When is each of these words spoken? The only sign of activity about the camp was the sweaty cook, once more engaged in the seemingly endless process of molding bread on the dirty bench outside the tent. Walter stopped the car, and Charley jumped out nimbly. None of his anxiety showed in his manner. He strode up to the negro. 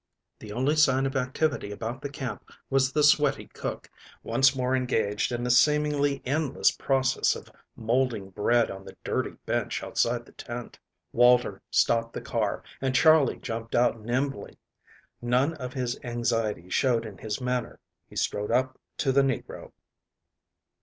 The 0.39 0.51
only 0.51 0.75
sign 0.75 1.05
of 1.05 1.15
activity 1.15 1.69
about 1.71 2.01
the 2.01 2.09
camp 2.09 2.49
was 2.71 2.91
the 2.91 3.03
sweaty 3.03 3.45
cook, 3.45 3.87
once 4.23 4.55
more 4.55 4.75
engaged 4.75 5.31
in 5.31 5.43
the 5.43 5.51
seemingly 5.51 6.23
endless 6.25 6.71
process 6.71 7.35
of 7.35 7.51
molding 7.75 8.31
bread 8.31 8.71
on 8.71 8.83
the 8.83 8.97
dirty 9.03 9.33
bench 9.45 9.83
outside 9.83 10.25
the 10.25 10.31
tent. 10.31 10.79
Walter 11.13 11.61
stopped 11.69 12.13
the 12.13 12.19
car, 12.21 12.63
and 12.81 12.95
Charley 12.95 13.35
jumped 13.37 13.75
out 13.75 14.01
nimbly. 14.01 14.57
None 15.21 15.53
of 15.57 15.73
his 15.73 15.99
anxiety 16.03 16.67
showed 16.67 17.05
in 17.05 17.19
his 17.19 17.39
manner. 17.39 17.79
He 18.09 18.15
strode 18.15 18.49
up 18.49 18.79
to 18.97 19.11
the 19.11 19.21
negro. 19.21 19.71